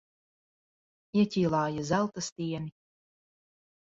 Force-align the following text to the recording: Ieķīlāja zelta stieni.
Ieķīlāja 1.23 1.85
zelta 1.89 2.25
stieni. 2.29 2.73